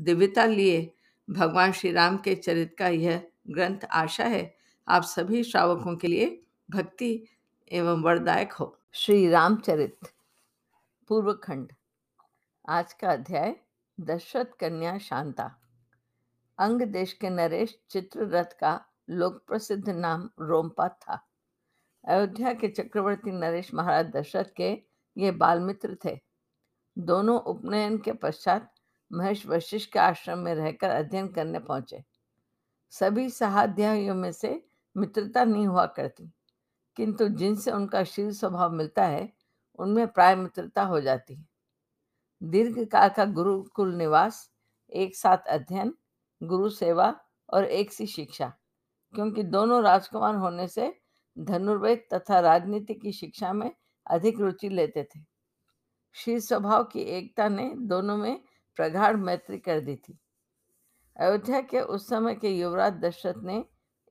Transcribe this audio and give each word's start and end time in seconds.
दिव्यता 0.00 0.44
लिए 0.44 0.94
भगवान 1.30 1.72
श्री 1.72 1.92
राम 1.92 2.16
के 2.16 2.34
चरित 2.34 2.76
का 2.78 2.88
यह 2.88 3.28
ग्रंथ 3.50 3.78
आशा 3.90 4.24
है। 4.24 4.56
आप 4.88 5.02
सभी 5.02 5.44
श्रावकों 5.44 5.96
के 5.96 6.08
लिए 6.08 6.42
भक्ति 6.70 7.26
एवं 7.72 8.02
वरदायक 8.02 8.52
हो। 8.52 8.78
श्री 8.92 9.30
रामचरित 9.30 9.98
पूर्व 11.08 11.32
खंड 11.32 11.72
आज 12.68 12.92
का 12.92 13.12
अध्याय, 13.12 13.56
दशरथ 14.00 14.44
कन्या 14.44 14.98
शांता। 14.98 15.56
अंग 16.58 16.82
देश 16.82 17.12
के 17.12 17.30
नरेश 17.30 17.78
चित्ररथ 17.90 18.58
का 18.60 18.84
लोक 19.10 19.44
प्रसिद्ध 19.46 19.88
नाम 19.88 20.30
रोमपा 20.40 20.88
था। 20.88 21.28
अयोध्या 22.08 22.52
के 22.52 22.68
चक्रवर्ती 22.68 23.30
नरेश 23.30 23.74
महाराज 23.74 24.06
दशरथ 24.06 24.54
के 24.56 24.82
ये 25.18 25.30
बाल 25.30 25.60
मित्र 25.60 25.96
थे। 26.04 26.18
दोनों 26.98 27.40
उपनयन 27.40 27.98
के 27.98 28.12
पश्चात 28.12 28.72
महेश 29.10 29.46
वशिष्ठ 29.46 29.92
के 29.92 29.98
आश्रम 29.98 30.38
में 30.38 30.54
रहकर 30.54 30.90
अध्ययन 30.90 31.28
करने 31.28 31.58
पहुँचे। 31.58 32.02
सभी 32.92 33.28
सहाध्यायों 33.30 34.14
में 34.14 34.30
से 34.32 34.60
मित्रता 34.96 35.44
नहीं 35.44 35.66
हुआ 35.66 35.84
करती, 35.86 36.30
किंतु 36.96 37.28
जिनसे 37.28 37.70
उनका 37.70 38.02
शील 38.04 38.30
स्वभाव 38.30 38.72
मिलता 38.72 39.04
है, 39.04 39.28
उनमें 39.78 40.06
प्राय 40.08 40.34
मित्रता 40.36 40.82
हो 40.82 41.00
जाती 41.00 41.34
है। 41.34 41.46
दीर्घ 42.42 42.78
काल 42.84 43.08
का 43.08 43.24
गुरुकुल 43.24 43.94
निवास, 43.94 44.50
एक 44.92 45.16
साथ 45.16 45.46
अध्ययन, 45.48 45.94
गुरु 46.40 46.68
सेवा 46.70 47.14
और 47.48 47.64
एक 47.64 47.92
सी 47.92 48.06
शिक्षा, 48.06 48.52
क्योंकि 49.14 49.42
दोनों 49.42 49.82
राजकुमार 49.82 50.34
होने 50.34 50.66
से 50.68 50.92
धनुर्वेद 51.36 52.04
तथा 52.14 52.40
राजनीति 52.40 52.94
की 52.94 53.12
शिक्षा 53.12 53.52
में 53.52 53.70
अधिक 54.06 54.40
रुचि 54.40 54.68
लेते 54.68 55.02
थे। 55.04 55.20
शील 56.16 56.38
स्वभाव 56.40 56.84
की 56.84 57.00
एकता 57.00 57.48
ने 57.48 57.70
दोनों 57.78 58.16
में 58.16 58.40
प्रगाढ़ 58.76 59.16
मैत्री 59.16 59.58
कर 59.58 59.80
दी 59.80 59.96
थी। 59.96 60.18
अयोध्या 61.16 61.60
के 61.60 61.80
उस 61.80 62.08
समय 62.08 62.34
के 62.34 62.48
युवराज 62.48 62.92
दशरथ 62.92 63.42
ने 63.42 63.64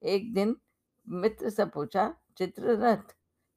एक 0.04 0.34
दिन 0.34 0.58
मित्र 1.10 1.50
से 1.50 1.66
पूछा, 1.66 2.16
चित्ररथ, 2.38 3.16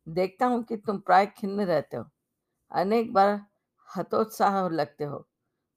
देखता 0.08 0.46
हूँ 0.46 0.62
कि 0.62 0.76
तुम 0.76 0.98
प्राय 0.98 1.26
खिन्न 1.26 1.60
रहते 1.60 1.96
हो। 1.96 2.04
अनेक 2.72 3.12
बार 3.12 3.46
हतोत्साह 3.96 4.68
लगते 4.68 5.04
हो। 5.04 5.28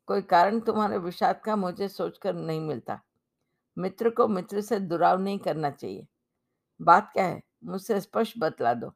कोई 0.07 0.21
कारण 0.21 0.59
तुम्हारे 0.59 0.97
विषाद 0.97 1.41
का 1.45 1.55
मुझे 1.55 1.87
सोचकर 1.87 2.33
नहीं 2.33 2.61
मिलता। 2.61 3.01
मित्र 3.77 4.09
को 4.09 4.27
मित्र 4.27 4.61
से 4.61 4.79
दुराव 4.79 5.19
नहीं 5.19 5.39
करना 5.39 5.69
चाहिए। 5.69 6.07
बात 6.81 7.09
क्या 7.13 7.25
है? 7.25 7.41
मुझसे 7.63 8.01
स्पष्ट 8.01 8.35
बतला 8.37 8.73
दो। 8.73 8.93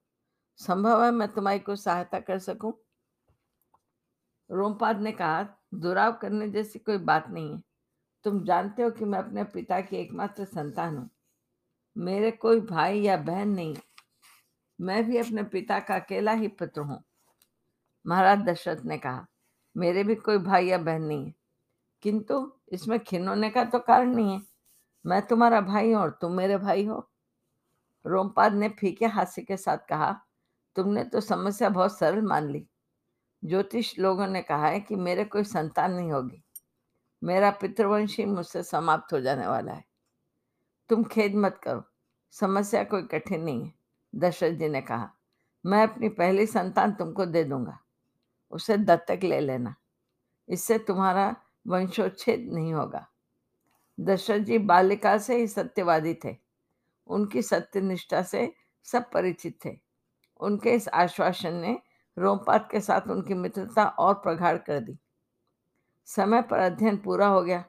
संभव 0.57 1.03
है 1.03 1.11
मैं 1.11 1.27
तुम्हारी 1.27 1.59
कुछ 1.59 1.79
सहायता 1.79 2.19
कर 2.19 2.39
सकूँ? 2.39 2.73
रोमपाद 4.51 5.01
ने 5.01 5.11
कहा 5.11 5.47
दुराव 5.79 6.13
करने 6.13 6.49
जैसी 6.49 6.79
कोई 6.79 6.97
बात 6.97 7.29
नहीं 7.29 7.53
है। 7.53 7.63
तुम 8.23 8.43
जानते 8.43 8.83
हो 8.83 8.89
कि 8.89 9.05
मैं 9.05 9.19
अपने 9.19 9.43
पिता 9.43 9.81
की 9.81 9.97
एकमात्र 9.97 10.45
संतान 10.45 10.97
हूँ। 10.97 11.09
मेरे 11.97 12.31
कोई 12.31 12.61
भाई 12.61 12.99
या 12.99 13.17
बहन 13.17 13.49
नहीं 13.49 13.75
मैं 14.81 15.03
भी 15.05 15.17
अपने 15.17 15.43
पिता 15.43 15.79
का 15.79 15.95
अकेला 15.95 16.31
ही 16.31 16.47
पुत्र 16.47 16.81
हूँ। 16.81 17.03
महाराज 18.07 18.39
दशरथ 18.39 18.85
ने 18.85 18.97
कहा, 18.97 19.25
मेरे 19.77 20.03
भी 20.03 20.15
कोई 20.15 20.37
भाई 20.37 20.65
या 20.65 20.77
बहन 20.77 21.01
नहीं 21.01 21.25
है। 21.25 21.33
किंतु 22.01 22.53
इसमें 22.71 22.99
खिन 22.99 23.27
होने 23.27 23.49
का 23.49 23.63
तो 23.63 23.79
कारण 23.79 24.15
नहीं 24.15 24.33
है। 24.33 24.41
मैं 25.05 25.21
तुम्हारा 25.27 25.61
भाई 25.61 25.91
हूँ 25.91 26.01
और 26.01 26.17
तुम 26.21 26.31
मेरे 26.31 26.57
भाई 26.57 26.85
हो। 26.85 27.09
रोमपाद 28.05 28.53
ने 28.53 28.69
फीके 28.69 29.05
हास्य 29.05 29.41
के 29.41 29.57
साथ 29.57 29.77
कहा, 29.77 30.21
तुमने 30.75 31.03
तो 31.03 31.21
समस्या 31.21 31.69
बहुत 31.69 31.97
सरल 31.97 32.21
मान 32.21 32.49
ली। 32.49 32.67
ज्योतिष 33.45 33.99
लोगों 33.99 34.27
ने 34.27 34.41
कहा 34.41 34.67
है 34.67 34.79
कि 34.79 34.95
मेरे 34.95 35.25
कोई 35.25 35.43
संतान 35.43 35.93
नहीं 35.93 36.11
होगी। 36.11 36.43
मेरा 37.23 37.51
पितृवंशी 37.51 38.25
मुझसे 38.25 38.63
समाप्त 38.63 39.13
हो 39.13 39.21
जाने 39.21 39.47
वाला 39.47 39.73
है। 39.73 39.85
तुम 40.89 41.03
खेद 41.03 41.35
मत 41.35 41.59
करो, 41.63 41.83
समस्या 42.31 42.83
कोई 42.83 43.03
कठिन 43.03 43.41
नहीं 43.41 43.65
है, 43.65 43.73
दशरथ 44.15 44.53
जी 44.53 44.69
ने 44.69 44.81
कहा। 44.81 45.11
मैं 45.65 45.83
अपनी 45.83 46.09
पहली 46.09 46.45
संतान 46.45 46.91
तुमको 46.91 47.25
दे 47.25 47.43
दूँगा, 47.43 47.79
उसे 48.51 48.77
दत्तक 48.77 49.19
ले 49.23 49.39
लेना। 49.39 49.75
इससे 50.49 50.77
तुम्हारा 50.79 51.35
वंशोच्छेद 51.67 52.49
नहीं 52.53 52.73
होगा। 52.73 53.07
दशरथ 53.99 54.39
जी 54.39 54.57
बालिका 54.57 55.17
से 55.17 55.35
ही 55.35 55.47
सत्यवादी 55.47 56.13
थे। 56.13 56.37
उनकी 57.07 57.41
सत्यनिष्ठा 57.41 58.21
से 58.21 58.53
सब 58.83 59.11
परिचित 59.11 59.65
थे। 59.65 59.79
उनके 60.39 60.71
इस 60.71 60.87
आश्वासन 60.89 61.53
ने 61.53 61.81
रोमपात 62.17 62.69
के 62.71 62.79
साथ 62.79 63.07
उनकी 63.07 63.33
मित्रता 63.33 63.85
और 63.85 64.13
प्रगाढ़ 64.13 64.57
कर 64.57 64.79
दी। 64.79 64.97
समय 66.07 66.41
पर 66.41 66.59
अध्ययन 66.59 66.97
पूरा 66.97 67.27
हो 67.27 67.41
गया। 67.41 67.63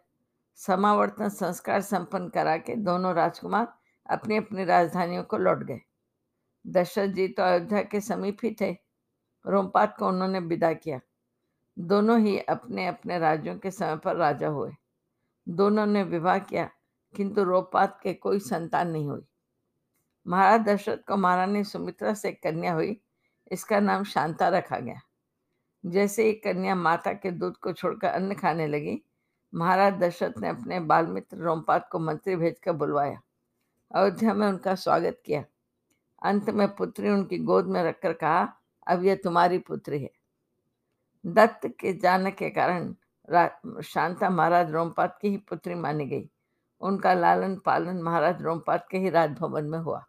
समावर्तन 0.59 1.29
संस्कार 1.29 1.81
संपन्न 1.81 2.29
करा 2.29 2.57
के 2.57 2.77
दोनों 2.77 3.15
राजकुमार 3.15 3.67
अपनी 4.07 4.37
अपनी 4.37 4.65
राजधानियों 4.65 5.23
को 5.23 5.37
लौट 5.37 5.62
गए। 5.62 5.81
दशरथ 6.67 7.09
जी 7.09 7.29
तो 7.29 7.43
अयोध्या 7.43 7.83
के 7.83 8.01
समीप 8.01 8.39
ही 8.45 8.57
थे। 8.61 8.71
रोमपात 9.45 9.97
को 9.99 10.09
उन्होंने 10.09 10.39
विदा 10.39 10.73
किया। 10.73 11.01
दोनों 11.78 12.19
ही 12.21 12.39
अपने 12.39 12.87
अपने 12.87 13.19
राज्यों 13.19 13.57
के 13.59 13.71
समय 13.71 13.97
पर 13.97 14.17
राजा 14.17 14.49
हुए। 14.49 14.73
दोनों 15.49 15.87
ने 15.87 16.03
विवाह 16.03 16.39
किया, 16.39 16.69
किंतु 17.15 17.43
रोमपात 17.45 17.99
के 18.03 18.15
कोई 18.15 18.39
संतान 18.39 18.91
नहीं 18.91 19.09
हुई। 19.09 19.27
महाराज 20.27 20.61
दशरथ 20.61 20.99
को 21.09 21.17
महारानी 21.17 21.65
सुमित्रा 21.65 22.15
से 22.15 22.33
कन्या 22.33 22.73
हुई 22.73 23.01
इसका 23.53 23.81
नाम 23.81 24.05
शांता 24.05 24.49
रखा 24.49 24.79
गया। 24.79 25.01
जैसे 25.87 26.25
ही 26.25 26.33
कन्या 26.33 26.75
माता 26.75 27.12
के 27.12 27.31
दूध 27.31 27.57
को 27.57 27.73
छोड़कर 27.73 28.09
अन्न 28.09 28.34
खाने 28.34 28.67
लगी, 28.67 29.03
महाराज 29.55 29.95
दशरथ 29.95 30.39
ने 30.39 30.49
अपने 30.49 30.81
बाल 30.81 31.07
मित्र 31.07 31.37
रोमपात 31.37 31.89
को 31.93 31.99
मंत्री 31.99 32.37
भेजकर 32.37 32.73
बुलवाया। 32.73 33.21
अयोध्या 33.95 34.34
में 34.34 34.49
उनका 34.49 34.75
स्वागत 34.75 35.23
किया। 35.27 35.45
अंत 36.23 36.51
में 36.51 36.77
पुत्री 36.77 37.11
उनकी 37.11 37.39
गोद 37.39 37.67
में 37.67 37.84
रखकर 37.84 38.12
कहा, 38.12 38.57
अब 38.87 39.05
यह 39.05 39.15
तुम्हारी 39.15 39.59
पुत्री 39.59 40.03
है। 40.03 40.11
दत्त 41.27 41.67
के 41.81 41.93
जाने 41.93 42.31
के 42.31 42.51
कारण 42.51 42.95
शांता 43.83 44.31
महाराज 44.31 44.71
रोमपात 44.71 45.19
की 45.23 45.28
ही 45.28 45.37
पुत्री 45.37 45.75
मानी 45.75 46.07
गई। 46.07 46.31
उनका 46.81 47.15
लालन 47.15 47.57
पालन 47.57 48.03
महाराज 48.03 48.43
रोमपात 48.43 48.89
के 48.91 48.99
ही 48.99 49.11
राजभवन 49.11 49.65
में 49.65 49.78
हुआ। 49.78 50.05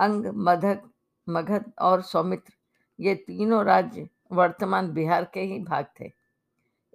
अंग, 0.00 0.26
मधक 0.26 0.82
मगध 1.28 1.72
और 1.78 2.02
सौमित्र, 2.02 2.52
ये 3.00 3.14
तीनों 3.14 3.64
राज्य 3.64 4.08
वर्तमान 4.32 4.92
बिहार 4.92 5.30
के 5.34 5.40
ही 5.40 5.58
भाग 5.58 5.86
थे। 6.00 6.12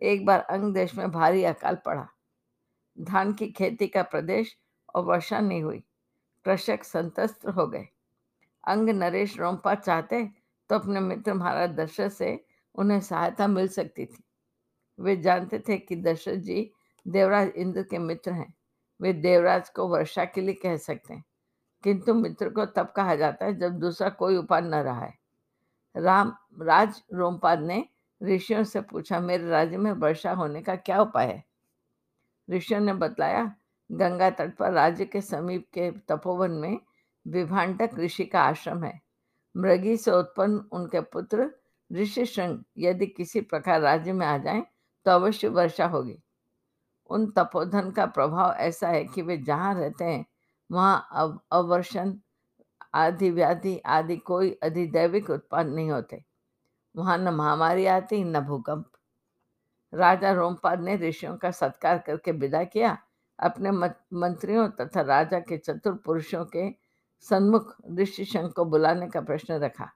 एक 0.01 0.25
बार 0.25 0.39
अंग 0.39 0.73
देश 0.73 0.95
में 0.95 1.11
भारी 1.11 1.43
अकाल 1.43 1.75
पड़ा। 1.75 2.07
धान 2.97 3.33
की 3.33 3.47
खेती 3.47 3.87
का 3.87 4.03
प्रदेश 4.03 4.57
और 4.95 5.03
वर्षा 5.03 5.39
नहीं 5.39 5.63
हुई। 5.63 5.83
कृषक 6.45 6.83
संतस्त्र 6.83 7.49
हो 7.49 7.67
गए। 7.67 7.87
अंग 8.67 8.89
नरेश 8.89 9.37
रोमपा 9.39 9.75
चाहते 9.75 10.23
तो 10.69 10.75
अपने 10.75 10.99
मित्र 10.99 11.33
महाराज 11.33 11.69
दशरथ 11.69 12.09
से 12.09 12.45
उन्हें 12.75 12.99
सहायता 12.99 13.47
मिल 13.47 13.67
सकती 13.67 14.05
थी। 14.05 14.23
वे 14.99 15.15
जानते 15.17 15.59
थे 15.59 15.77
कि 15.77 15.95
दशरथ 15.95 16.35
जी 16.35 16.71
देवराज 17.07 17.49
इंद्र 17.49 17.83
के 17.83 17.97
मित्र 17.97 18.31
हैं। 18.31 18.53
वे 19.01 19.13
देवराज 19.13 19.69
को 19.69 19.87
वर्षा 19.87 20.25
के 20.25 20.41
लिए 20.41 20.53
कह 20.53 20.77
सकते 20.77 21.13
हैं। 21.13 21.23
किंतु 21.83 22.13
मित्र 22.13 22.49
को 22.49 22.65
तब 22.65 22.93
कहा 22.95 23.15
जाता 23.15 23.45
है 23.45 23.59
जब 23.59 23.79
दूसरा 23.79 24.09
कोई 24.09 24.37
उपाय 24.37 24.61
न 24.61 24.75
रहा 24.75 25.01
है। 25.01 25.13
राम, 25.95 26.33
राज 26.61 27.03
रोमपाद 27.13 27.59
ने 27.59 27.89
ऋषियों 28.23 28.63
से 28.63 28.81
पूछा, 28.81 29.19
मेरे 29.19 29.49
राज्य 29.49 29.77
में 29.77 29.91
वर्षा 29.91 30.31
होने 30.31 30.61
का 30.61 30.75
क्या 30.75 31.01
उपाय 31.01 31.27
है? 31.27 31.43
ऋषियों 32.49 32.79
ने 32.79 32.93
बतलाया, 32.93 33.55
गंगा 33.91 34.29
तट 34.29 34.57
पर 34.57 34.71
राज्य 34.71 35.05
के 35.05 35.21
समीप 35.21 35.67
के 35.73 35.91
तपोवन 35.91 36.51
में 36.51 36.79
विभाटक 37.27 37.89
ऋषि 37.99 38.25
का 38.25 38.41
आश्रम 38.41 38.83
है। 38.83 39.01
मृगी 39.57 39.97
से 39.97 40.11
उत्पन्न 40.11 40.65
उनके 40.71 41.01
पुत्र 41.01 41.51
ऋषि 41.93 42.25
श्रृंग 42.25 42.63
यदि 42.77 43.07
किसी 43.07 43.41
प्रकार 43.41 43.81
राज्य 43.81 44.13
में 44.13 44.27
आ 44.27 44.37
जाएँ 44.37 44.65
तो 45.05 45.11
अवश्य 45.11 45.47
वर्षा 45.47 45.85
होगी। 45.85 46.23
उन 47.09 47.31
तपोधन 47.31 47.91
का 47.91 48.05
प्रभाव 48.05 48.51
ऐसा 48.51 48.87
है 48.87 49.05
कि 49.05 49.21
वे 49.21 49.37
जहाँ 49.37 49.75
रहते 49.75 50.05
हैं 50.05 50.25
वहाँ 50.71 51.07
अव, 51.11 51.39
अवर्षण 51.51 52.13
आदि 52.93 53.29
व्याधि 53.29 53.77
आदि 53.77 54.17
कोई 54.17 54.51
अधिदैविक 54.51 55.29
उत्पाद 55.29 55.67
नहीं 55.67 55.91
होते। 55.91 56.23
वहाँ 56.95 57.17
न 57.17 57.29
महामारी 57.29 57.85
आती, 57.85 58.23
न 58.23 58.39
भूकंप। 58.39 58.91
राजा 59.93 60.31
रोमपाद 60.31 60.81
ने 60.81 60.97
ऋषियों 60.97 61.37
का 61.37 61.51
सत्कार 61.51 61.97
करके 61.97 62.31
विदा 62.31 62.63
किया। 62.63 62.97
अपने 63.39 63.71
मंत्रियों 64.17 64.69
तथा 64.69 65.01
राजा 65.01 65.39
के 65.39 65.57
चतुर 65.57 65.93
पुरुषों 65.93 66.45
के 66.45 66.75
सन्मुख 67.19 67.75
ऋषि 67.99 68.25
शंख 68.25 68.53
को 68.53 68.65
बुलाने 68.65 69.07
का 69.07 69.21
प्रश्न 69.21 69.53
रखा। 69.53 69.89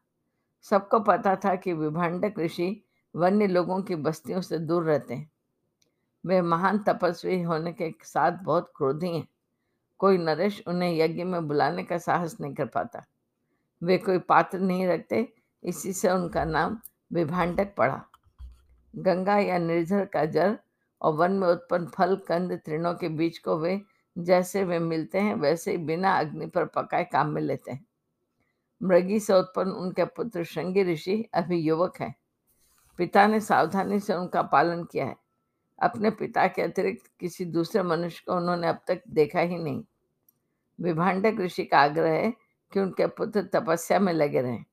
सबको 0.62 1.00
पता 1.00 1.36
था 1.36 1.56
कि 1.56 1.74
विभाडक 1.74 2.34
ऋषि 2.40 2.86
वन्य 3.16 3.48
लोगों 3.48 3.82
की 3.82 3.96
बस्तियों 3.96 4.42
से 4.42 4.58
दूर 4.58 4.84
रहते 4.84 5.14
हैं। 5.14 5.32
वे 6.26 6.42
महान 6.42 6.80
तपस्वी 6.80 7.42
होने 7.42 7.74
के 7.74 7.94
साथ 8.04 8.32
बहुत 8.32 8.74
क्रोधी 8.76 9.18
हैं। 9.18 9.28
कोई 10.04 10.18
नरेश 10.18 10.64
उन्हें 10.68 10.98
यज्ञ 10.98 11.24
में 11.24 11.48
बुलाने 11.48 11.84
का 11.84 11.98
साहस 11.98 12.38
नहीं 12.42 12.54
कर 12.54 12.66
पाता। 12.66 13.06
वे 13.84 13.98
कोई 13.98 14.20
पात्र 14.20 14.60
नहीं 14.60 14.88
रखते, 14.88 15.34
इसी 15.64 15.94
से 15.94 16.10
उनका 16.10 16.46
नाम 16.46 16.80
विभांडक 17.14 17.76
पड़ा। 17.78 18.06
गंगा 18.96 19.38
या 19.38 19.58
निर्झर 19.58 20.06
का 20.06 20.26
जल 20.26 20.58
और 21.02 21.14
वन 21.14 21.32
में 21.32 21.48
उत्पन्न 21.48 21.86
फल, 21.86 22.16
कंद, 22.16 22.62
तृणों 22.66 22.94
के 22.94 23.10
बीच 23.10 23.38
को 23.38 23.58
वे 23.58 23.82
जैसे 24.18 24.64
वे 24.64 24.80
मिलते 24.80 25.20
हैं, 25.20 25.36
वैसे 25.36 25.72
ही 25.72 25.78
बिना 25.78 26.20
अग्नि 26.20 26.48
पर 26.48 26.66
पकाए 26.66 27.04
काम 27.04 27.28
में 27.28 27.42
लेते 27.42 27.72
हैं। 27.72 27.86
मृगी 28.84 29.20
से 29.20 29.34
उत्पन्न 29.34 29.72
उनके 29.72 30.06
पुत्र 30.06 30.44
श्रृंगी 30.44 30.84
ऋषि 30.84 31.30
अभी 31.34 31.58
युवक 31.58 31.94
हैं। 32.02 32.16
पिता 32.98 33.28
ने 33.28 33.40
सावधानी 33.40 34.00
से 34.00 34.14
उनका 34.14 34.42
पालन 34.42 34.84
किया 34.84 35.06
है। 35.06 35.16
अपने 35.80 36.10
पिता 36.10 36.48
के 36.48 36.62
अतिरिक्त 36.62 37.12
किसी 37.20 37.46
दूसरे 37.46 37.84
मनुष्य 37.84 38.24
को 38.28 38.34
उन्होंने 38.34 38.68
अब 38.68 38.80
तक 38.88 39.02
देखा 39.10 39.40
ही 39.40 39.58
नहीं। 39.58 39.84
विभाडक 40.82 41.36
ऋषि 41.40 41.66
का 41.66 41.80
आग्रह 41.80 42.10
है 42.10 42.34
कि 42.74 42.80
उनके 42.80 43.08
पुत्र 43.08 43.44
तपस्या 43.44 44.00
में 44.00 44.14
लगे 44.14 44.42
रहें। 44.42 44.66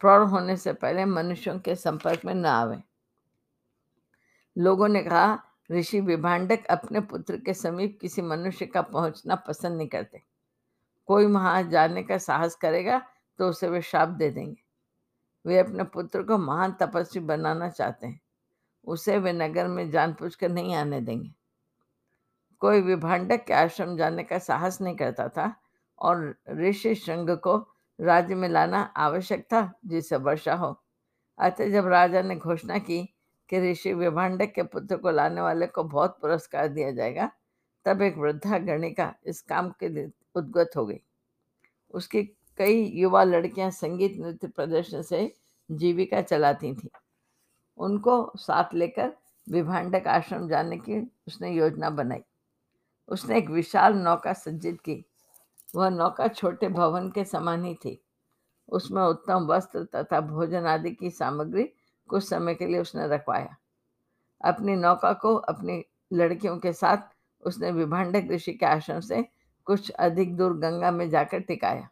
प्रौढ़ 0.00 0.22
होने 0.22 0.56
से 0.56 0.72
पहले 0.72 1.04
मनुष्यों 1.04 1.58
के 1.58 1.74
संपर्क 1.74 2.24
में 2.24 2.34
न 2.34 2.46
आवे। 2.46 2.82
लोगों 4.58 4.88
ने 4.88 5.02
कहा, 5.02 5.42
ऋषि 5.72 6.00
विभाडक 6.00 6.66
अपने 6.66 7.00
पुत्र 7.00 7.36
के 7.36 7.54
समीप 7.54 7.98
किसी 8.00 8.22
मनुष्य 8.22 8.66
का 8.66 8.82
पहुँचना 8.82 9.34
पसंद 9.34 9.78
नहीं 9.78 9.88
करते। 9.88 10.22
कोई 11.06 11.26
वहाँ 11.26 11.62
जाने 11.62 12.02
का 12.02 12.18
साहस 12.18 12.54
करेगा 12.54 13.02
तो 13.38 13.48
उसे 13.48 13.68
वे 13.68 13.82
शाप 13.82 14.08
दे 14.08 14.30
देंगे। 14.30 14.62
वे 15.46 15.58
अपने 15.58 15.84
पुत्र 15.84 16.22
को 16.22 16.38
महान 16.38 16.72
तपस्वी 16.72 17.22
बनाना 17.22 17.68
चाहते 17.68 18.06
हैं। 18.06 18.20
उसे 18.84 19.18
वे 19.18 19.32
नगर 19.32 19.68
में 19.68 19.90
जान 19.90 20.16
कर 20.22 20.48
नहीं 20.48 20.74
आने 20.74 21.00
देंगे। 21.00 21.34
कोई 22.60 22.80
विभाडक 22.80 23.44
के 23.44 23.54
आश्रम 23.54 23.96
जाने 23.96 24.24
का 24.24 24.38
साहस 24.38 24.80
नहीं 24.80 24.96
करता 24.96 25.28
था 25.28 25.60
और 25.98 26.38
ऋषि 26.50 26.94
श्रृंग 26.94 27.30
को 27.30 27.56
राज्य 28.00 28.34
में 28.34 28.48
लाना 28.48 28.82
आवश्यक 28.96 29.44
था 29.44 29.72
जिससे 29.86 30.16
वर्षा 30.16 30.54
हो। 30.54 30.82
अतः 31.38 31.70
जब 31.70 31.86
राजा 31.86 32.22
ने 32.22 32.36
घोषणा 32.36 32.78
की 32.78 33.14
कि 33.48 33.70
ऋषि 33.70 33.94
विभाडक 33.94 34.52
के 34.52 34.62
पुत्र 34.62 34.96
को 34.96 35.10
लाने 35.10 35.40
वाले 35.40 35.66
को 35.66 35.84
बहुत 35.84 36.18
पुरस्कार 36.20 36.68
दिया 36.68 36.90
जाएगा, 36.92 37.30
तब 37.84 38.02
एक 38.02 38.18
वृद्धा 38.18 38.58
गणिका 38.58 39.14
इस 39.26 39.42
काम 39.42 39.70
के 39.70 39.88
लिए 39.88 40.10
उद्गत 40.34 40.70
हो 40.76 40.86
गई। 40.86 41.00
उसकी 41.90 42.22
कई 42.58 42.84
युवा 42.84 43.24
लड़कियाँ 43.24 43.70
संगीत 43.70 44.16
नृत्य 44.18 44.48
प्रदर्शन 44.48 45.02
से 45.02 45.34
जीविका 45.70 46.22
चलाती 46.22 46.74
थीं। 46.74 46.88
उनको 47.78 48.32
साथ 48.36 48.74
लेकर 48.74 49.12
विभाडक 49.50 50.08
आश्रम 50.08 50.48
जाने 50.48 50.76
की 50.76 51.10
उसने 51.26 51.50
योजना 51.50 51.90
बनाई। 51.90 52.22
उसने 53.08 53.38
एक 53.38 53.50
विशाल 53.50 53.94
नौका 53.94 54.32
सज्जित 54.34 54.80
की। 54.80 55.04
वह 55.74 55.88
नौका 55.90 56.28
छोटे 56.28 56.68
भवन 56.68 57.08
के 57.10 57.24
समान 57.24 57.64
ही 57.64 57.74
थी। 57.76 58.00
उसमें 58.68 59.02
उत्तम 59.02 59.46
वस्त्र 59.46 59.84
तथा 59.94 60.20
भोजन 60.22 60.66
आदि 60.66 60.90
की 60.90 61.10
सामग्री 61.10 61.64
कुछ 62.08 62.28
समय 62.28 62.54
के 62.54 62.66
लिए 62.66 62.80
उसने 62.80 63.06
रखवाया। 63.08 63.56
अपनी 64.40 64.74
नौका 64.76 65.12
को 65.14 65.34
अपनी 65.34 65.82
लड़कियों 66.10 66.56
के 66.58 66.72
साथ 66.72 67.08
उसने 67.42 67.70
विभाडक 67.72 68.28
ऋषि 68.30 68.52
के 68.52 68.66
आश्रम 68.66 69.00
से 69.00 69.24
कुछ 69.66 69.90
अधिक 69.90 70.36
दूर 70.36 70.56
गंगा 70.58 70.90
में 70.90 71.08
जाकर 71.10 71.40
टिकाया। 71.40 71.88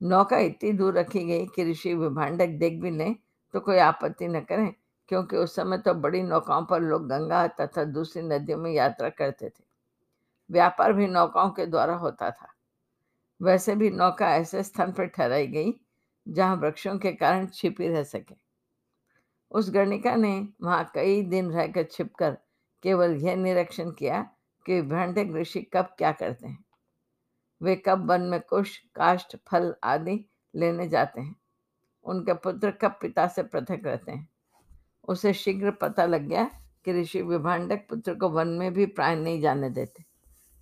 नौका 0.00 0.38
इतनी 0.38 0.72
दूर 0.72 0.98
रखी 0.98 1.24
गई 1.24 1.46
कि 1.46 1.64
ऋषि 1.64 1.94
विभाडक 1.94 2.58
देख 2.58 2.80
भी 2.82 2.90
लें 2.90 3.14
तो 3.54 3.60
कोई 3.60 3.78
आपत्ति 3.78 4.28
न 4.28 4.40
करें, 4.40 4.72
क्योंकि 5.08 5.36
उस 5.36 5.54
समय 5.56 5.78
तो 5.78 5.94
बड़ी 5.94 6.22
नौकाओं 6.22 6.64
पर 6.64 6.80
लोग 6.80 7.08
गंगा 7.08 7.46
तथा 7.50 7.84
दूसरी 7.84 8.22
नदियों 8.22 8.58
में 8.58 8.70
यात्रा 8.72 9.08
करते 9.10 9.48
थे। 9.48 9.66
व्यापार 10.50 10.92
भी 10.92 11.06
नौकाओं 11.06 11.50
के 11.50 11.66
द्वारा 11.66 11.94
होता 11.94 12.30
था। 12.30 12.54
वैसे 13.42 13.76
भी 13.76 13.90
नौका 13.90 14.34
ऐसे 14.34 14.62
स्थान 14.62 14.92
पर 14.92 15.06
ठहराई 15.06 15.46
गई, 15.46 15.80
जहाँ 16.28 16.56
वृक्षों 16.56 16.98
के 16.98 17.12
कारण 17.12 17.46
छिपी 17.46 17.88
रह 17.88 18.02
सके। 18.02 18.34
उस 19.50 19.70
गणिका 19.70 20.16
ने 20.16 20.48
वहाँ 20.62 20.90
कई 20.94 21.22
दिन 21.22 21.50
रहकर 21.50 21.82
छिपकर 21.82 22.38
केवल 22.82 23.16
यह 23.16 23.36
निरीक्षण 23.36 23.90
किया 23.90 24.30
कि 24.66 24.82
भ्रांतिक 24.82 25.32
ऋषि 25.34 25.62
कब 25.62 25.84
क्या 25.84 26.12
करते 26.12 26.48
हैं। 26.48 26.64
वे 27.62 27.76
कब 27.76 28.10
वन 28.10 28.20
में 28.20 28.40
कुश, 28.40 28.78
काष्ठ, 28.78 29.36
फल 29.48 29.74
आदि 29.84 30.24
लेने 30.54 30.88
जाते 30.88 31.20
हैं। 31.20 31.36
उनके 32.04 32.34
पुत्र 32.34 32.70
कब 32.70 32.98
पिता 33.00 33.28
से 33.28 33.42
पृथक 33.42 33.80
रहते 33.84 34.12
हैं। 34.12 34.28
उसे 35.08 35.32
शीघ्र 35.32 35.70
पता 35.70 36.06
लग 36.06 36.20
गया 36.20 36.50
कि 36.84 36.92
ऋषि 36.92 37.22
विभाडक 37.22 37.86
पुत्र 37.88 38.14
को 38.14 38.28
वन 38.28 38.48
में 38.48 38.72
भी 38.72 38.86
प्राय 38.86 39.16
नहीं 39.16 39.40
जाने 39.40 39.70
देते। 39.70 40.07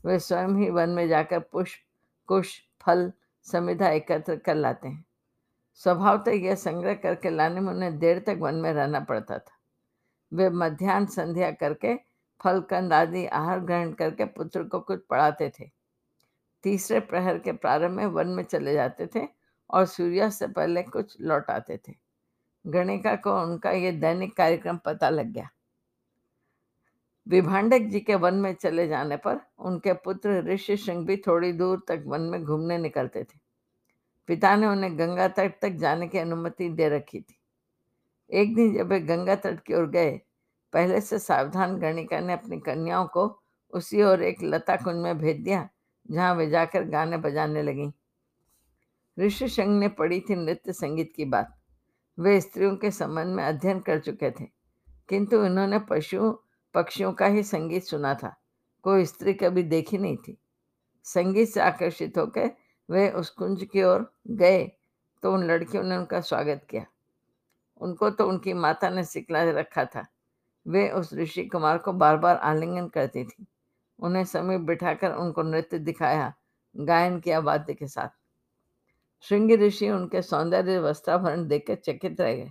वे 0.04 0.18
स्वयं 0.18 0.48
ही 0.48 0.70
वन 0.70 0.90
में 0.90 1.08
जाकर 1.08 1.38
पुष्प, 1.38 1.78
कुश, 2.26 2.62
फल 2.82 3.12
समिधा 3.42 3.88
एकत्र 3.88 4.36
कर 4.36 4.54
लाते 4.54 4.88
हैं। 4.88 5.04
स्वभावतः 5.74 6.30
यह 6.30 6.54
संग्रह 6.54 6.94
करके 6.94 7.30
लाने 7.30 7.60
में 7.60 7.72
उन्हें 7.72 7.98
देर 7.98 8.18
तक 8.18 8.36
वन 8.40 8.54
में 8.54 8.72
रहना 8.72 9.00
पड़ता 9.00 9.38
था। 9.38 9.58
वे 10.32 10.50
मध्यान्ह 10.50 11.06
संध्या 11.06 11.50
करके 11.50 11.94
फल, 12.40 12.60
कंद 12.60 12.92
आदि 12.92 13.26
आहार 13.26 13.60
ग्रहण 13.60 13.92
करके 13.92 14.24
पुत्र 14.24 14.64
को 14.64 14.80
कुछ 14.80 15.06
पढ़ाते 15.10 15.52
थे। 15.60 15.70
तीसरे 16.62 17.00
प्रहर 17.00 17.38
के 17.38 17.52
प्रारंभ 17.52 17.90
में 17.90 18.06
वन 18.06 18.28
में 18.28 18.44
चले 18.44 18.74
जाते 18.74 19.06
थे 19.06 19.28
और 19.70 19.86
सूर्यास्त 19.86 20.38
से 20.38 20.46
पहले 20.46 20.82
कुछ 20.82 21.16
लौट 21.20 21.50
आते 21.50 21.80
थे। 21.88 21.94
गणिका 22.66 23.16
को 23.16 23.42
उनका 23.42 23.70
यह 23.70 24.00
दैनिक 24.00 24.36
कार्यक्रम 24.36 24.76
पता 24.76 25.10
लग 25.10 25.26
गया। 25.26 25.48
विभाडक 27.26 27.82
जी 27.82 28.00
के 28.00 28.14
वन 28.14 28.34
में 28.34 28.52
चले 28.54 28.86
जाने 28.88 29.16
पर 29.16 29.40
उनके 29.58 29.92
पुत्र 29.94 30.42
ऋषि 30.44 30.76
सिंह 30.76 31.04
भी 31.06 31.16
थोड़ी 31.16 31.52
दूर 31.52 31.82
तक 31.88 32.04
वन 32.06 32.20
में 32.22 32.42
घूमने 32.44 32.78
निकलते 32.78 33.22
थे। 33.24 33.38
पिता 34.28 34.54
ने 34.56 34.66
उन्हें 34.66 34.98
गंगा 34.98 35.26
तट 35.28 35.58
तक 35.62 35.72
जाने 35.76 36.08
की 36.08 36.18
अनुमति 36.18 36.68
दे 36.68 36.88
रखी 36.88 37.20
थी। 37.20 37.38
एक 38.30 38.54
दिन 38.54 38.74
जब 38.74 38.88
वे 38.88 39.00
गंगा 39.00 39.34
तट 39.34 39.60
की 39.60 39.74
ओर 39.74 39.86
गए, 39.90 40.10
पहले 40.72 41.00
से 41.00 41.18
सावधान 41.18 41.76
गणिका 41.78 42.20
ने 42.20 42.32
अपनी 42.32 42.60
कन्याओं 42.60 43.06
को 43.06 43.26
उसी 43.72 44.02
ओर 44.02 44.22
एक 44.22 44.42
लता 44.44 44.76
कुंज 44.76 44.96
में 44.96 45.18
भेज 45.18 45.36
दिया, 45.36 45.68
जहाँ 46.06 46.34
वे 46.34 46.48
जाकर 46.50 46.84
गाने 46.84 47.16
बजाने 47.18 47.62
लगी। 47.62 47.92
ऋषि 49.16 49.48
सिंह 49.48 49.78
ने 49.78 49.88
पढ़ी 49.90 50.20
थी 50.20 50.34
नृत्य 50.34 50.72
संगीत 50.72 51.12
की 51.16 51.24
बात। 51.24 51.54
वे 52.18 52.40
स्त्रियों 52.40 52.76
के 52.76 52.90
संबंध 52.90 53.34
में 53.36 53.44
अध्ययन 53.44 53.80
कर 53.80 54.00
चुके 54.00 54.30
थे, 54.30 54.44
किंतु 55.08 55.40
उन्होंने 55.40 55.78
पशुओं 55.90 56.32
पक्षियों 56.76 57.12
का 57.12 57.26
ही 57.26 57.42
संगीत 57.42 57.84
सुना 57.84 58.14
था। 58.14 58.34
कोई 58.84 59.04
स्त्री 59.04 59.34
कभी 59.34 59.62
देखी 59.62 59.98
नहीं 59.98 60.16
थी। 60.16 60.36
संगीत 61.06 61.48
से 61.48 61.60
आकर्षित 61.60 62.18
होकर 62.18 62.50
वे 62.88 63.08
उस 63.10 63.30
कुंज 63.30 63.64
की 63.64 63.82
ओर 63.82 64.10
गए 64.28 64.66
तो 65.22 65.32
उन 65.34 65.44
लड़कियों 65.44 65.82
ने 65.82 65.96
उनका 65.96 66.20
स्वागत 66.20 66.66
किया। 66.70 66.84
उनको 67.80 68.10
तो 68.10 68.28
उनकी 68.28 68.52
माता 68.52 68.90
ने 68.90 69.04
सिखला 69.04 69.42
रखा 69.50 69.84
था। 69.84 70.04
वे 70.66 70.88
उस 70.90 71.12
ऋषि 71.14 71.44
कुमार 71.44 71.78
को 71.78 71.92
बार 71.92 72.16
बार 72.16 72.36
आलिंगन 72.36 72.88
करती 72.88 73.24
थी। 73.24 73.46
उन्हें 73.98 74.24
समीप 74.24 74.60
बिठाकर 74.60 75.12
उनको 75.12 75.42
नृत्य 75.42 75.78
दिखाया, 75.78 76.32
गायन 76.74 77.18
किया 77.20 77.38
वाद्य 77.38 77.74
के 77.74 77.86
साथ। 77.86 78.08
श्रृंगी 79.24 79.56
ऋषि 79.56 79.90
उनके 79.90 80.22
सौंदर्य 80.22 80.78
वस्त्राभरण 80.78 81.46
देखकर 81.48 81.74
चकित 81.74 82.20
रह 82.20 82.34
गए। 82.34 82.50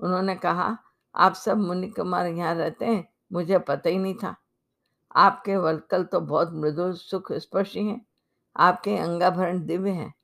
उन्होंने 0.00 0.34
कहा, 0.34 0.76
आप 1.14 1.34
सब 1.34 1.58
मुनि 1.58 1.88
कुमार 1.88 2.26
यहाँ 2.26 2.54
रहते 2.54 2.84
हैं 2.84 3.11
मुझे 3.32 3.58
पता 3.58 3.90
ही 3.90 3.98
नहीं 3.98 4.14
था। 4.14 4.36
आपके 5.16 5.56
वलकल 5.56 6.04
तो 6.04 6.20
बहुत 6.20 6.52
मृदु, 6.52 6.92
सुख 6.92 7.32
स्पर्शी 7.32 7.86
हैं। 7.86 8.06
आपके 8.56 8.96
अंगाभरण 8.96 9.66
दिव्य 9.66 9.90
हैं। 9.90 10.14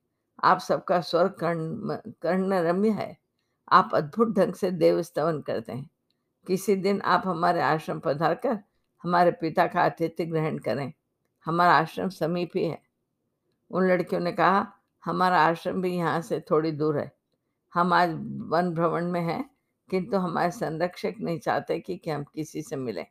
आप 0.44 0.58
सबका 0.58 1.00
स्वर 1.00 1.28
कर्ण 1.28 1.96
कर्ण 2.22 2.54
रम्य 2.54 2.90
है। 2.90 3.18
आप 3.72 3.90
अद्भुत 3.94 4.28
ढंग 4.28 4.52
से 4.52 4.70
देव 4.70 5.02
स्तवन 5.02 5.40
करते 5.40 5.72
हैं। 5.72 5.90
किसी 6.46 6.76
दिन 6.76 7.00
आप 7.00 7.22
हमारे 7.26 7.62
आश्रम 7.62 8.00
पधार 8.00 8.34
कर 8.34 8.58
हमारे 9.02 9.30
पिता 9.30 9.66
का 9.66 9.80
आतिथ्य 9.80 10.24
ग्रहण 10.24 10.58
करें। 10.58 10.92
हमारा 11.44 11.72
आश्रम 11.72 12.08
समीप 12.08 12.50
ही 12.56 12.64
है। 12.64 12.82
उन 13.70 13.88
लड़कियों 13.88 14.20
ने 14.20 14.32
कहा, 14.32 14.72
हमारा 15.04 15.40
आश्रम 15.40 15.82
भी 15.82 15.96
यहाँ 15.96 16.20
से 16.20 16.40
थोड़ी 16.40 16.72
दूर 16.72 16.98
है। 16.98 17.12
हम 17.74 17.92
आज 17.92 18.08
वन 18.48 18.74
भ्रमण 18.74 19.10
में 19.10 19.20
हैं। 19.20 19.57
किंतु 19.90 20.16
हमारे 20.16 20.50
संरक्षक 20.50 21.14
नहीं 21.20 21.38
चाहते 21.38 21.80
कि, 21.80 21.96
कि 21.96 22.10
हम 22.10 22.24
किसी 22.24 22.62
से 22.62 22.76
मिलें। 22.76 23.06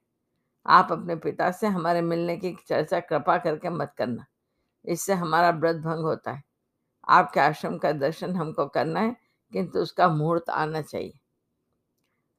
आप 0.68 0.92
अपने 0.92 1.16
पिता 1.16 1.52
से 1.52 1.68
हमारे 1.68 2.02
मिलने 2.02 2.38
की 2.38 2.58
चर्चा 2.68 3.00
कृपा 3.00 3.38
करके 3.38 3.70
मत 3.70 3.94
करना। 3.98 4.26
इससे 4.86 5.14
हमारा 5.14 5.50
व्रत 5.50 5.76
भंग 5.76 6.00
होता 6.00 6.32
है। 6.32 6.44
आपके 7.10 7.40
आश्रम 7.40 7.78
का 7.78 7.92
दर्शन 7.92 8.36
हमको 8.36 8.66
करना 8.66 9.00
है 9.00 9.16
किंतु 9.54 9.80
उसका 9.80 10.10
मुहूर्त 10.10 10.50
आना 10.50 10.82
चाहिए। 10.82 11.20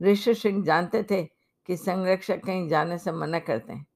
ऋषि 0.02 0.34
सिंह 0.34 0.64
जानते 0.64 1.02
थे 1.02 1.24
कि 1.66 1.76
संरक्षक 1.76 2.44
कहीं 2.44 2.68
जाने 2.68 2.98
से 2.98 3.12
मना 3.12 3.38
करते 3.38 3.72
हैं। 3.72 3.86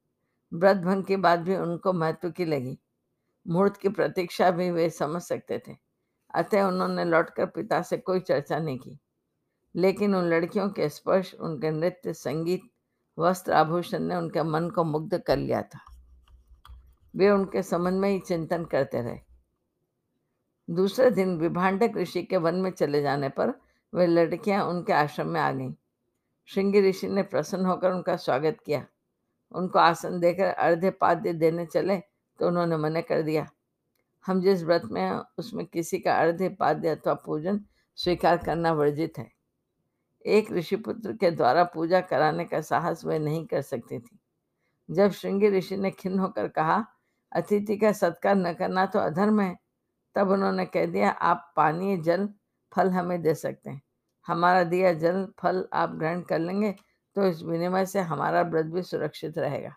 व्रत 0.55 0.77
भंग 0.77 1.05
की 1.05 1.17
बात 1.17 1.39
भी 1.39 1.57
उनको 1.57 1.93
महत्व 1.93 2.31
की 2.31 2.45
लगी। 2.45 2.79
मुहूर्त 3.49 3.77
की 3.77 3.89
प्रतीक्षा 3.89 4.51
भी 4.51 4.71
वे 4.71 4.91
समझ 4.91 5.23
सकते 5.23 5.63
थे। 5.69 5.77
अतः 6.35 6.63
उन्होंने 6.63 7.05
लौटकर 7.05 7.47
पिता 7.47 7.83
से 7.83 7.97
कोई 7.97 8.21
चर्चा 8.21 8.59
नहीं 8.59 8.79
की। 8.79 8.99
लेकिन 9.77 10.15
उन 10.15 10.25
लड़कियों 10.25 10.69
के 10.69 10.89
स्पर्श, 10.89 11.35
उनके 11.35 11.71
नृत्य, 11.71 12.13
संगीत 12.13 12.61
वस्त्र 13.19 13.53
आभूषण 13.53 13.99
ने 13.99 14.17
उनके 14.17 14.43
मन 14.43 14.71
को 14.71 14.85
मुग्ध 14.85 15.19
कर 15.19 15.37
लिया 15.37 15.63
था। 15.63 15.81
वे 17.17 17.31
उनके 17.31 17.63
संबंध 17.63 18.01
में 18.01 18.11
ही 18.11 18.19
चिंतन 18.19 18.65
करते 18.65 19.01
रहे। 19.01 19.19
दूसरे 20.71 21.11
दिन 21.11 21.37
विभाडक 21.39 21.97
ऋषि 21.97 22.23
के 22.23 22.37
वन 22.37 22.55
में 22.55 22.71
चले 22.71 23.03
जाने 23.03 23.29
पर 23.29 23.61
वे 23.95 24.07
लड़कियाँ 24.07 24.65
उनके 24.65 24.93
आश्रम 24.93 25.29
में 25.29 25.41
आ 25.41 25.53
गईं। 25.53 25.75
श्रृंगी 26.47 26.81
ऋषि 26.81 27.09
ने 27.09 27.23
प्रसन्न 27.23 27.67
होकर 27.67 27.91
उनका 27.91 28.17
स्वागत 28.17 28.57
किया। 28.67 28.87
उनको 29.53 29.79
आसन 29.79 30.21
देकर 30.21 30.47
अर्धे 30.47 30.91
पाद्य 30.91 31.33
देने 31.33 31.67
चले 31.67 31.97
तो 32.39 32.49
उन्होंने 32.49 32.77
मना 32.77 33.01
कर 33.01 33.23
दिया। 33.23 33.47
हम 34.27 34.41
जिस 34.41 34.63
व्रत 34.63 34.83
में 34.85 35.01
हैं, 35.01 35.23
उसमें 35.39 35.67
किसी 35.67 35.99
का 35.99 36.15
अर्धे 36.15 36.49
पाद्य 36.49 36.89
अथवा 36.89 37.15
पूजन 37.15 37.65
स्वीकार 37.97 38.37
करना 38.37 38.73
वर्जित 38.73 39.19
है। 39.19 39.42
एक 40.27 40.53
ऋषिपुत्र 40.53 41.13
के 41.13 41.31
द्वारा 41.31 41.65
पूजा 41.65 42.01
कराने 42.01 42.45
का 42.45 42.61
साहस 42.61 43.05
वह 43.05 43.19
नहीं 43.19 43.47
कर 43.47 43.63
सकती 43.63 43.99
थी। 43.99 44.19
जब 44.89 45.11
श्रृंगी 45.11 45.49
ऋषि 45.51 45.77
ने 45.77 45.91
खिन्न 45.91 46.19
होकर 46.19 46.49
कहा, 46.49 46.85
अतिथि 47.33 47.77
का 47.77 47.93
सत्कार 47.93 48.37
न 48.37 48.53
करना 48.53 48.87
तो 48.87 48.99
अधर्म 48.99 49.41
है। 49.41 49.57
तब 50.17 50.31
उन्होंने 50.31 50.67
कह 50.67 50.87
दिया, 50.87 51.11
आप 51.11 51.53
पानी 51.57 51.97
जल, 51.97 52.29
फल 52.73 52.91
हमें 52.91 53.21
दे 53.23 53.35
सकते 53.35 53.71
हैं। 53.71 53.83
हमारा 54.27 54.65
दिया 54.65 54.93
जल, 54.93 55.27
फल 55.39 55.67
आप 55.73 55.91
ग्रहण 55.91 56.21
कर 56.23 56.39
लेंगे 56.39 56.75
तो 57.17 57.27
इस 57.27 57.43
विनिमय 57.43 57.87
से 57.87 58.01
हमारा 58.01 58.43
व्रत 58.43 58.67
भी 58.67 58.83
सुरक्षित 58.83 59.39
रहेगा। 59.39 59.75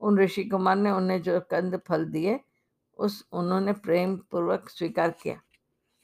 उन 0.00 0.18
ऋषि 0.18 0.44
कुमार 0.44 0.76
ने 0.76 0.90
उन्हें 0.90 1.20
जो 1.22 1.40
कंद 1.40 1.80
फल 1.88 2.04
दिए, 2.04 2.38
उस 2.98 3.26
उन्होंने 3.32 3.72
प्रेम 3.72 4.16
पूर्वक 4.30 4.68
स्वीकार 4.68 5.10
किया। 5.10 5.40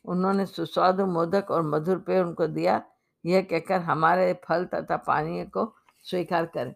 उन्होंने 0.04 0.47
सुस्वादु, 0.47 1.06
मोदक 1.06 1.50
और 1.50 1.62
मधुर 1.62 1.99
पेय 1.99 2.20
उनको 2.20 2.47
दिया 2.47 2.82
यह 3.28 3.42
कहकर 3.42 3.80
हमारे 3.80 4.32
फल 4.44 4.64
तथा 4.64 4.97
पानी 4.97 5.44
को 5.44 5.76
स्वीकार 6.04 6.47
करें। 6.47 6.75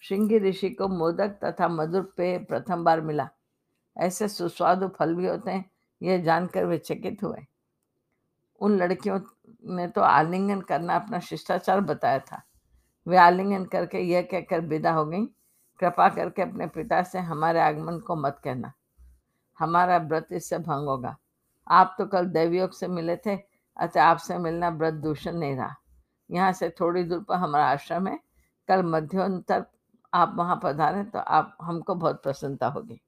श्रृंगी 0.00 0.38
ऋषि 0.38 0.70
को 0.70 0.88
मोदक 0.88 1.38
तथा 1.44 1.68
मधुर 1.68 2.02
पेय 2.16 2.38
प्रथम 2.38 2.84
बार 2.84 3.00
मिला। 3.00 3.28
ऐसे 3.96 4.28
सुस्वादु 4.28 4.88
फल 4.88 5.14
भी 5.14 5.26
होते 5.26 5.50
हैं, 5.50 5.70
यह 6.02 6.22
जानकर 6.22 6.64
वे 6.64 6.78
चकित 6.78 7.22
हुए। 7.22 7.46
उन 8.60 8.76
लड़कियों 8.76 9.20
ने 9.76 9.86
तो 9.88 10.00
आलिंगन 10.00 10.60
करना 10.60 10.96
अपना 10.96 11.20
शिष्टाचार 11.20 11.80
बताया 11.80 12.18
था। 12.18 12.42
वे 13.06 13.16
आलिंगन 13.16 13.64
करके 13.64 13.98
यह 13.98 14.22
कहकर 14.22 14.60
विदा 14.60 14.92
हो 14.92 15.04
गई, 15.06 15.24
कृपा 15.80 16.08
करके 16.08 16.42
अपने 16.42 16.66
पिता 16.66 17.02
से 17.02 17.18
हमारे 17.18 17.60
आगमन 17.60 17.98
को 17.98 18.16
मत 18.16 18.40
कहना। 18.44 18.72
हमारा 19.58 19.98
व्रत 19.98 20.28
इससे 20.32 20.58
भंग 20.58 20.88
होगा। 20.88 21.16
आप 21.68 21.94
तो 21.98 22.06
कल 22.06 22.26
देवयोग 22.26 22.72
से 22.72 22.88
मिले 22.88 23.16
थे 23.16 23.36
अतः 23.78 24.02
आपसे 24.02 24.38
मिलना 24.38 24.68
व्रत 24.68 24.94
दूषण 24.94 25.32
नहीं 25.32 25.56
रहा। 25.56 25.76
यहाँ 26.30 26.52
से 26.52 26.70
थोड़ी 26.70 27.04
दूर 27.04 27.22
पर 27.22 27.34
हमारा 27.34 27.66
आश्रम 27.66 28.06
है। 28.06 28.20
कल 28.68 28.82
मध्योन्तर 28.82 29.64
आप 30.14 30.32
वहाँ 30.36 30.60
पधारें 30.62 31.10
तो 31.10 31.18
आप, 31.18 31.56
हमको 31.62 31.94
बहुत 31.94 32.22
प्रसन्नता 32.22 32.66
होगी। 32.66 33.00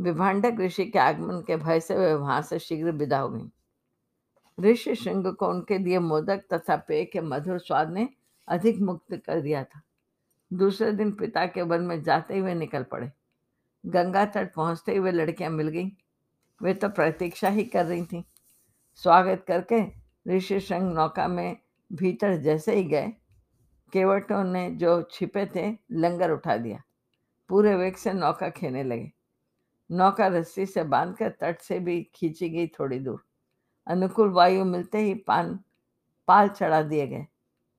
विभाडक 0.00 0.56
ऋषि 0.60 0.84
के 0.84 0.98
आगमन 0.98 1.40
के 1.40 1.56
भय 1.56 1.80
से 1.80 1.96
वे 1.96 2.14
वहाँ 2.14 2.42
से 2.42 2.58
शीघ्र 2.58 2.90
विदा 2.90 3.18
हो 3.18 3.28
गई। 3.28 3.50
ऋषि 4.60 4.94
श्रृंग 4.94 5.34
को 5.34 5.48
उनके 5.48 5.78
दिए 5.78 5.98
मोदक 5.98 6.42
तथा 6.52 6.76
पेय 6.76 7.04
के 7.04 7.20
मधुर 7.20 7.58
स्वाद 7.58 7.90
ने 7.90 8.08
अधिक 8.48 8.80
मुक्त 8.80 9.16
कर 9.26 9.40
दिया 9.40 9.64
था। 9.64 9.82
दूसरे 10.52 10.92
दिन 10.92 11.12
पिता 11.12 11.46
के 11.46 11.62
वन 11.62 11.80
में 11.80 12.02
जाते 12.02 12.34
ही 12.34 12.40
हुए 12.40 12.54
निकल 12.54 12.82
पड़े। 12.82 13.12
गंगा 13.86 14.24
तट 14.24 14.54
पहुँचते 14.54 14.96
हुए 14.96 15.10
लड़कियाँ 15.10 15.50
मिल 15.50 15.68
गईं। 15.68 15.90
वे 16.62 16.74
तो 16.74 16.88
प्रतीक्षा 16.88 17.48
ही 17.48 17.64
कर 17.64 17.86
रही 17.86 18.04
थीं। 18.04 18.22
स्वागत 19.02 19.44
करके 19.48 19.76
ऋषि 20.36 20.60
श्रृंग 20.60 20.92
नौका 20.92 21.28
में 21.28 21.56
भीतर 21.92 22.36
जैसे 22.36 22.74
ही 22.76 22.84
गए, 22.84 23.08
केवटों 23.92 24.44
ने 24.44 24.70
जो 24.70 25.02
छिपे 25.02 25.46
थे 25.46 25.78
लंगर 25.92 26.30
उठा 26.30 26.56
दिया। 26.56 26.82
पूरे 27.48 27.74
वेग 27.74 27.96
से 27.96 28.12
नौका 28.12 28.48
खेने 28.48 28.84
लगे। 28.84 29.12
नौका 29.90 30.26
रस्सी 30.26 30.66
से 30.66 30.84
बांधकर 30.84 31.28
तट 31.28 31.60
से 31.60 31.78
भी 31.78 32.10
खींची 32.14 32.48
गई 32.48 32.66
थोड़ी 32.66 32.98
दूर। 32.98 33.24
अनुकूल 33.86 34.28
वायु 34.28 34.64
मिलते 34.64 34.98
ही 34.98 35.14
पान, 35.14 35.60
पाल 36.28 36.48
चढ़ा 36.48 36.82
दिए 36.82 37.06
गए। 37.06 37.26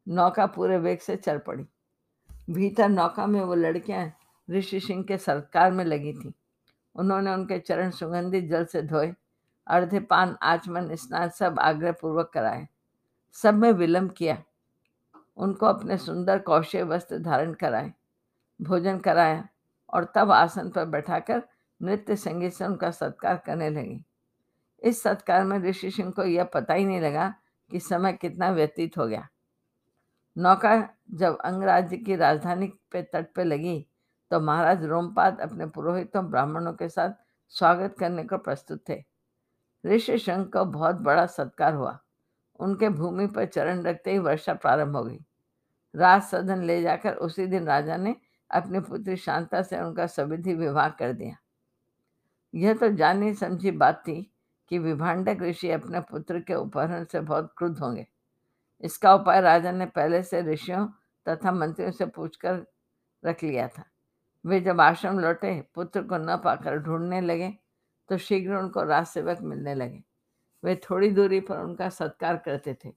नौका 0.07 0.45
पूरे 0.45 0.77
वेग 0.77 0.99
से 0.99 1.15
चल 1.15 1.37
पड़ी। 1.37 1.65
भीतर 2.49 2.89
नौका 2.89 3.27
में 3.27 3.41
वो 3.41 3.55
लड़कियाँ 3.55 4.13
ऋषि 4.49 4.79
सिंह 4.79 5.03
के 5.03 5.17
सरकार 5.17 5.71
में 5.71 5.85
लगी 5.85 6.13
थीं। 6.13 6.31
उन्होंने 6.95 7.31
उनके 7.31 7.59
चरण 7.59 7.89
सुगंधित 7.89 8.43
जल 8.43 8.65
से 8.65 8.81
धोए 8.81 9.13
अर्धे 9.69 9.99
पान, 10.01 10.35
आचमन, 10.43 10.95
स्नान 10.95 11.29
सब 11.29 11.59
आग्रह 11.59 11.91
पूर्वक 11.91 12.31
कराए। 12.33 12.67
सब 13.35 13.53
में 13.53 13.71
विलंब 13.73 14.11
किया। 14.11 14.41
उनको 15.37 15.65
अपने 15.65 15.97
सुंदर 15.97 16.39
कौशे 16.39 16.83
वस्त्र 16.83 17.17
धारण 17.19 17.53
कराए, 17.53 17.91
भोजन 18.59 18.97
कराया 18.99 19.47
और 19.89 20.11
तब 20.15 20.31
आसन 20.31 20.69
पर 20.69 20.85
बैठाकर 20.85 21.41
नृत्य 21.81 22.15
संगीत 22.15 22.53
से 22.53 22.65
उनका 22.65 22.91
सत्कार 22.91 23.37
करने 23.37 23.69
लगी। 23.69 24.03
इस 24.81 25.01
सत्कार 25.03 25.43
में 25.43 25.57
ऋषि 25.59 25.91
सिंह 25.91 26.11
को 26.11 26.23
यह 26.23 26.43
पता 26.43 26.73
ही 26.73 26.85
नहीं 26.85 27.01
लगा 27.01 27.33
कि 27.71 27.79
समय 27.79 28.13
कितना 28.13 28.49
व्यतीत 28.49 28.97
हो 28.97 29.07
गया। 29.07 29.27
नौका 30.35 30.89
जब 31.11 31.37
अंगराज्य 31.37 31.97
की 31.97 32.15
राजधानी 32.15 32.67
पे 32.91 33.01
तट 33.03 33.33
पे 33.35 33.43
लगी 33.43 33.85
तो 34.31 34.39
महाराज 34.39 34.83
रोमपाद 34.85 35.39
अपने 35.39 35.65
पुरोहितों, 35.65 36.25
ब्राह्मणों 36.25 36.73
के 36.73 36.89
साथ 36.89 37.11
स्वागत 37.53 37.95
करने 37.99 38.23
को 38.23 38.37
प्रस्तुत 38.37 38.83
थे। 38.89 39.03
ऋषि 39.85 40.17
शंख 40.17 40.53
को 40.53 40.65
बहुत 40.65 40.95
बड़ा 40.95 41.25
सत्कार 41.25 41.73
हुआ। 41.73 41.99
उनके 42.59 42.89
भूमि 42.89 43.27
पर 43.27 43.45
चरण 43.45 43.83
रखते 43.83 44.11
ही 44.11 44.19
वर्षा 44.19 44.53
प्रारंभ 44.53 44.95
हो 44.95 45.03
गई। 45.03 45.19
राज 45.95 46.21
सदन 46.21 46.63
ले 46.63 46.81
जाकर 46.81 47.13
उसी 47.13 47.45
दिन 47.45 47.65
राजा 47.65 47.97
ने 47.97 48.15
अपनी 48.51 48.79
पुत्री 48.79 49.15
शांता 49.15 49.61
से 49.61 49.79
उनका 49.79 50.07
सविधि 50.07 50.53
विवाह 50.53 50.89
कर 50.89 51.13
दिया। 51.13 51.37
यह 52.55 52.73
तो 52.73 52.89
जानी 52.89 53.33
समझी 53.33 53.71
बात 53.71 54.03
थी 54.07 54.31
कि 54.69 54.79
विभाडक 54.79 55.41
ऋषि 55.41 55.71
अपने 55.71 55.99
पुत्र 55.99 56.39
के 56.39 56.53
उपहरण 56.53 57.05
से 57.05 57.19
बहुत 57.19 57.53
क्रुद्ध 57.57 57.79
होंगे। 57.79 58.07
इसका 58.81 59.13
उपाय 59.13 59.41
राजा 59.41 59.71
ने 59.71 59.85
पहले 59.85 60.23
से 60.23 60.41
ऋषियों 60.41 60.87
तथा 61.27 61.51
मंत्रियों 61.51 61.91
से 61.91 62.05
पूछकर 62.05 62.65
रख 63.25 63.43
लिया 63.43 63.67
था। 63.67 63.83
वे 64.45 64.61
जब 64.61 64.81
आश्रम 64.81 65.19
लौटे, 65.19 65.69
पुत्र 65.75 66.03
को 66.03 66.17
न 66.17 66.37
पाकर 66.37 66.77
ढूँढने 66.77 67.21
लगे 67.21 67.57
तो 68.09 68.17
शीघ्र 68.17 68.55
उनको 68.55 68.83
राज 68.83 69.05
सेवक 69.05 69.41
मिलने 69.41 69.75
लगे। 69.75 70.03
वे 70.63 70.75
थोड़ी 70.75 71.11
दूरी 71.11 71.39
पर 71.39 71.57
उनका 71.57 71.89
सत्कार 71.89 72.37
करते 72.37 72.77
थे। 72.85 72.93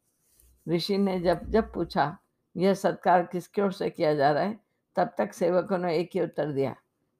ऋषि 0.69 0.99
ने 0.99 1.21
जब 1.21 1.45
जब 1.45 1.73
पूछा, 1.73 2.19
यह 2.57 2.75
सत्कार 2.75 3.23
किसकी 3.23 3.62
ओर 3.62 3.73
से 3.73 3.90
किया 3.90 4.14
जा 4.14 4.33
रहा 4.33 4.42
है? 4.42 4.61
तब 4.97 5.14
तक 5.19 5.33
सेवकों 5.33 5.78
ने 5.78 5.97
एक 5.97 6.11
ही 6.14 6.21
उत्तर 6.21 6.52
दिया, 6.52 6.76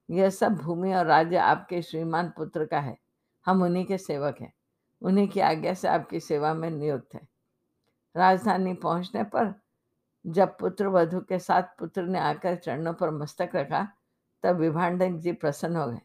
यह 0.09 0.29
सब 0.29 0.55
भूमि 0.55 0.93
और 0.93 1.05
राज्य 1.05 1.35
आपके 1.35 1.81
श्रीमान 1.81 2.29
पुत्र 2.29 2.65
का 2.65 2.79
है। 2.79 2.97
हम 3.45 3.63
उन्हीं 3.63 3.85
के 3.85 3.97
सेवक 3.97 4.37
हैं। 4.41 4.53
उन्हीं 5.01 5.27
की 5.27 5.39
आज्ञा 5.39 5.73
से 5.73 5.87
आपकी 5.87 6.19
सेवा 6.19 6.53
में 6.53 6.69
नियुक्त 6.71 7.15
है। 7.15 7.27
राजधानी 8.15 8.73
पहुँचने 8.73 9.23
पर, 9.23 9.53
जब 10.27 10.57
पुत्र 10.57 10.87
वधु 10.87 11.19
के 11.19 11.39
साथ 11.39 11.63
पुत्र 11.79 12.03
ने 12.03 12.19
आकर 12.19 12.55
चरणों 12.55 12.93
पर 12.93 13.11
मस्तक 13.11 13.49
रखा, 13.55 13.87
तब 14.43 14.55
विभाडक 14.55 15.11
जी 15.11 15.31
प्रसन्न 15.31 15.75
हो 15.75 15.87
गए। 15.87 15.99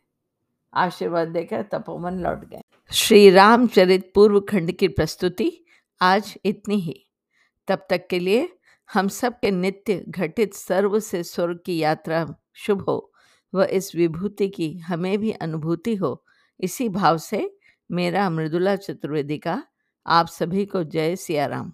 आशीर्वाद 0.74 1.28
देकर 1.28 1.62
तपोवन 1.62 2.14
लौट 2.14 2.44
गए। 2.44 2.60
श्री 2.92 3.30
रामचरित 3.30 4.12
पूर्व 4.14 4.40
खंड 4.40 4.72
की 4.72 4.88
प्रस्तुति 4.88 5.64
आज 6.00 6.34
इतनी 6.44 6.76
ही। 6.80 7.06
तब 7.68 7.86
तक 7.90 8.06
के 8.06 8.18
लिए 8.18 8.48
हम 8.92 9.08
सब 9.08 9.32
के 9.32 9.50
नित्य 9.50 10.04
घटित 10.08 10.54
सर्व 10.54 11.00
से 11.00 11.22
स्वर्ग 11.22 11.60
की 11.66 11.78
यात्रा 11.78 12.34
शुभ 12.54 12.80
हो 12.88 13.12
व 13.54 13.62
इस 13.62 13.94
विभूति 13.94 14.48
की 14.48 14.78
हमें 14.78 15.18
भी 15.18 15.30
अनुभूति 15.30 15.94
हो। 15.94 16.24
इसी 16.60 16.88
भाव 16.88 17.18
से 17.18 17.58
मेरा 17.90 18.30
मृदुला 18.30 18.76
चतुर्वेदी 18.76 19.38
का 19.38 19.62
आप 20.06 20.26
सभी 20.26 20.66
को 20.66 20.84
जय 20.84 21.16
सियाराम। 21.16 21.72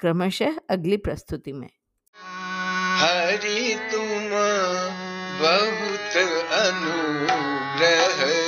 क्रमशः 0.00 0.52
अगली 0.70 0.96
प्रस्तुति 0.96 1.52
में। 1.52 1.70
हरि 2.96 3.76
तुम 3.92 4.15
बहुत 5.40 6.16
अनुग्रह 6.58 8.20
कीनो 8.20 8.45